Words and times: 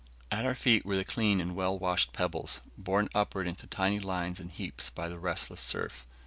At 0.31 0.45
our 0.47 0.55
feet 0.55 0.83
were 0.83 0.97
the 0.97 1.05
clean 1.05 1.39
and 1.39 1.53
well 1.55 1.77
washed 1.77 2.11
pebbles, 2.11 2.61
borne 2.75 3.07
upward 3.13 3.45
into 3.45 3.67
tiny 3.67 3.99
lines 3.99 4.39
and 4.39 4.49
heaps 4.51 4.89
by 4.89 5.07
the 5.07 5.19
restless 5.19 5.61
surf. 5.61 6.07